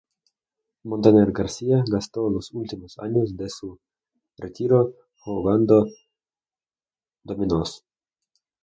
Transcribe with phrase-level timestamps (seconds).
[0.83, 3.79] Montaner García gastó los últimos años de su
[4.35, 5.85] retiro jugando
[7.23, 7.85] dominos.